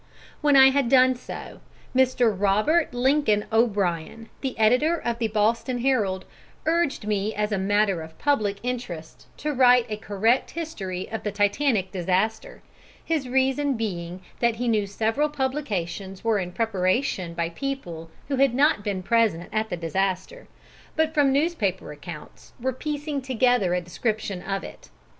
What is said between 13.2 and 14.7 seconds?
reason being that he